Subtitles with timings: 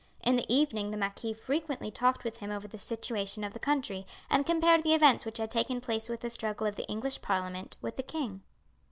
[0.23, 4.07] In the evening the marquis frequently talked with him over the situation of the country
[4.31, 7.77] and compared the events which had taken place with the struggle of the English parliament
[7.83, 8.41] with the king.